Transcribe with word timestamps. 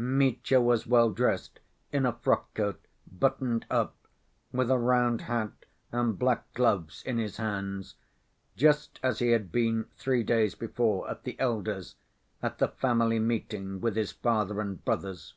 Mitya 0.00 0.60
was 0.60 0.86
well 0.86 1.10
dressed, 1.10 1.58
in 1.90 2.06
a 2.06 2.12
frock‐coat, 2.12 2.78
buttoned 3.10 3.66
up, 3.68 3.96
with 4.52 4.70
a 4.70 4.78
round 4.78 5.22
hat 5.22 5.64
and 5.90 6.16
black 6.16 6.54
gloves 6.54 7.02
in 7.02 7.18
his 7.18 7.38
hands, 7.38 7.96
just 8.54 9.00
as 9.02 9.18
he 9.18 9.32
had 9.32 9.50
been 9.50 9.86
three 9.96 10.22
days 10.22 10.54
before 10.54 11.10
at 11.10 11.24
the 11.24 11.36
elder's, 11.40 11.96
at 12.44 12.58
the 12.58 12.68
family 12.68 13.18
meeting 13.18 13.80
with 13.80 13.96
his 13.96 14.12
father 14.12 14.60
and 14.60 14.84
brothers. 14.84 15.34